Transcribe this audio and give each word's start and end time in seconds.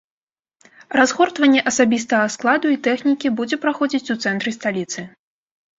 Разгортванне 0.99 1.61
асабістага 1.73 2.25
складу 2.37 2.67
і 2.77 2.81
тэхнікі 2.91 3.35
будзе 3.43 3.55
праходзіць 3.67 4.05
у 4.17 4.19
цэнтры 4.23 4.49
сталіцы. 4.59 5.09